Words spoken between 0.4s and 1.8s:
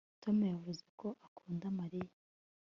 yavuze ko akunda